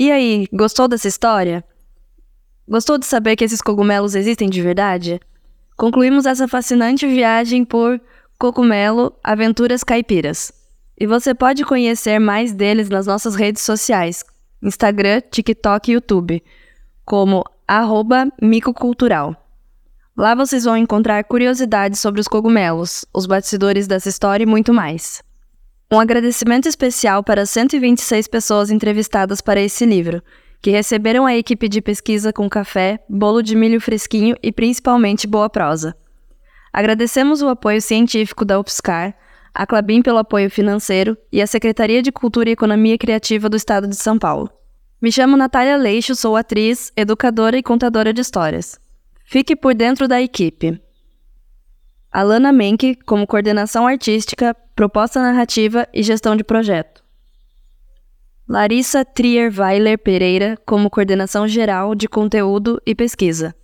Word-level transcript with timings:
E 0.00 0.12
aí, 0.12 0.46
gostou 0.52 0.86
dessa 0.86 1.08
história? 1.08 1.64
Gostou 2.68 2.98
de 2.98 3.04
saber 3.04 3.34
que 3.34 3.42
esses 3.42 3.60
cogumelos 3.60 4.14
existem 4.14 4.48
de 4.48 4.62
verdade? 4.62 5.20
Concluímos 5.76 6.24
essa 6.24 6.46
fascinante 6.46 7.04
viagem 7.04 7.64
por 7.64 8.00
Cogumelo 8.38 9.12
Aventuras 9.24 9.82
Caipiras. 9.82 10.52
E 10.96 11.04
você 11.04 11.34
pode 11.34 11.64
conhecer 11.64 12.20
mais 12.20 12.52
deles 12.52 12.88
nas 12.88 13.08
nossas 13.08 13.34
redes 13.34 13.62
sociais, 13.62 14.24
Instagram, 14.62 15.20
TikTok 15.32 15.90
e 15.90 15.94
YouTube, 15.94 16.44
como 17.04 17.44
micocultural. 18.40 19.34
Lá 20.16 20.32
vocês 20.32 20.62
vão 20.62 20.76
encontrar 20.76 21.24
curiosidades 21.24 21.98
sobre 21.98 22.20
os 22.20 22.28
cogumelos, 22.28 23.04
os 23.12 23.26
bastidores 23.26 23.88
dessa 23.88 24.08
história 24.08 24.44
e 24.44 24.46
muito 24.46 24.72
mais. 24.72 25.24
Um 25.90 25.98
agradecimento 25.98 26.68
especial 26.68 27.24
para 27.24 27.40
as 27.40 27.50
126 27.50 28.28
pessoas 28.28 28.70
entrevistadas 28.70 29.40
para 29.40 29.58
esse 29.58 29.86
livro, 29.86 30.22
que 30.60 30.70
receberam 30.70 31.24
a 31.24 31.34
equipe 31.34 31.66
de 31.66 31.80
pesquisa 31.80 32.30
com 32.30 32.46
café, 32.46 33.02
bolo 33.08 33.42
de 33.42 33.56
milho 33.56 33.80
fresquinho 33.80 34.36
e 34.42 34.52
principalmente 34.52 35.26
boa 35.26 35.48
prosa. 35.48 35.96
Agradecemos 36.70 37.40
o 37.40 37.48
apoio 37.48 37.80
científico 37.80 38.44
da 38.44 38.60
UFSCar, 38.60 39.16
a 39.54 39.66
Clabin 39.66 40.02
pelo 40.02 40.18
apoio 40.18 40.50
financeiro 40.50 41.16
e 41.32 41.40
a 41.40 41.46
Secretaria 41.46 42.02
de 42.02 42.12
Cultura 42.12 42.50
e 42.50 42.52
Economia 42.52 42.98
Criativa 42.98 43.48
do 43.48 43.56
Estado 43.56 43.88
de 43.88 43.96
São 43.96 44.18
Paulo. 44.18 44.50
Me 45.00 45.10
chamo 45.10 45.38
Natália 45.38 45.78
Leixo, 45.78 46.14
sou 46.14 46.36
atriz, 46.36 46.92
educadora 46.98 47.56
e 47.56 47.62
contadora 47.62 48.12
de 48.12 48.20
histórias. 48.20 48.78
Fique 49.24 49.56
por 49.56 49.74
dentro 49.74 50.06
da 50.06 50.20
equipe. 50.20 50.78
Alana 52.10 52.52
Menck, 52.52 52.96
como 53.04 53.26
coordenação 53.26 53.86
artística, 53.86 54.56
proposta 54.74 55.20
narrativa 55.20 55.86
e 55.92 56.02
gestão 56.02 56.34
de 56.34 56.42
projeto. 56.42 57.04
Larissa 58.48 59.04
Trierweiler 59.04 59.98
Pereira, 59.98 60.56
como 60.64 60.88
coordenação 60.88 61.46
geral 61.46 61.94
de 61.94 62.08
conteúdo 62.08 62.80
e 62.86 62.94
pesquisa. 62.94 63.54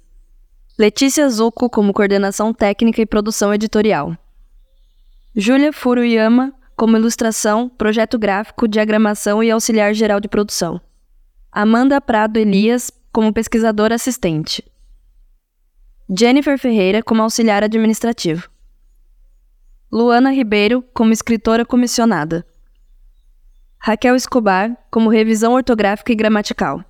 Letícia 0.79 1.27
Zucco, 1.31 1.71
como 1.71 1.95
coordenação 1.95 2.53
técnica 2.53 3.01
e 3.01 3.07
produção 3.07 3.55
editorial. 3.55 4.15
Júlia 5.35 5.73
Furuyama, 5.73 6.53
como 6.77 6.97
ilustração, 6.97 7.69
projeto 7.69 8.19
gráfico, 8.19 8.69
diagramação 8.69 9.43
e 9.43 9.51
auxiliar 9.51 9.95
geral 9.95 10.21
de 10.21 10.29
produção. 10.29 10.81
Amanda 11.51 12.01
Prado 12.01 12.37
Elias, 12.37 12.91
como 13.11 13.33
pesquisadora 13.33 13.95
assistente. 13.95 14.63
Jennifer 16.09 16.59
Ferreira 16.59 17.03
como 17.03 17.23
auxiliar 17.23 17.65
administrativo. 17.65 18.51
Luana 19.91 20.31
Ribeiro 20.31 20.83
como 20.93 21.15
escritora 21.15 21.65
comissionada. 21.65 22.45
Raquel 23.79 24.15
Escobar 24.15 24.77
como 24.91 25.09
revisão 25.09 25.55
ortográfica 25.55 26.13
e 26.13 26.15
gramatical. 26.15 26.85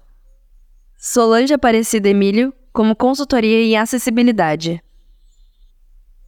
Solange 0.97 1.55
Aparecida 1.55 2.09
Emílio 2.09 2.53
como 2.73 2.97
consultoria 2.97 3.63
em 3.63 3.77
acessibilidade. 3.77 4.83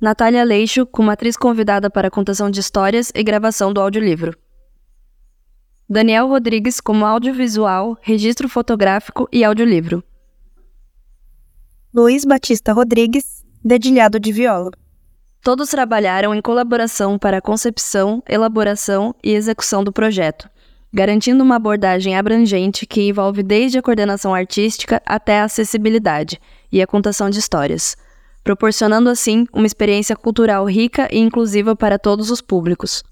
Natália 0.00 0.44
Leixo 0.44 0.86
como 0.86 1.10
atriz 1.10 1.36
convidada 1.36 1.90
para 1.90 2.10
contação 2.10 2.48
de 2.48 2.60
histórias 2.60 3.10
e 3.16 3.22
gravação 3.24 3.72
do 3.72 3.80
audiolivro. 3.80 4.38
Daniel 5.88 6.28
Rodrigues 6.28 6.80
como 6.80 7.04
audiovisual, 7.04 7.98
registro 8.00 8.48
fotográfico 8.48 9.28
e 9.32 9.42
audiolivro. 9.42 10.04
Luiz 11.98 12.26
Batista 12.26 12.74
Rodrigues, 12.74 13.42
dedilhado 13.64 14.20
de 14.20 14.30
viola. 14.30 14.70
Todos 15.42 15.70
trabalharam 15.70 16.34
em 16.34 16.42
colaboração 16.42 17.18
para 17.18 17.38
a 17.38 17.40
concepção, 17.40 18.22
elaboração 18.28 19.14
e 19.24 19.32
execução 19.32 19.82
do 19.82 19.90
projeto, 19.90 20.46
garantindo 20.92 21.42
uma 21.42 21.56
abordagem 21.56 22.14
abrangente 22.14 22.84
que 22.84 23.08
envolve 23.08 23.42
desde 23.42 23.78
a 23.78 23.82
coordenação 23.82 24.34
artística 24.34 25.00
até 25.06 25.40
a 25.40 25.44
acessibilidade 25.44 26.38
e 26.70 26.82
a 26.82 26.86
contação 26.86 27.30
de 27.30 27.38
histórias, 27.38 27.96
proporcionando 28.44 29.08
assim 29.08 29.46
uma 29.50 29.64
experiência 29.64 30.14
cultural 30.14 30.66
rica 30.66 31.08
e 31.10 31.18
inclusiva 31.18 31.74
para 31.74 31.98
todos 31.98 32.30
os 32.30 32.42
públicos. 32.42 33.02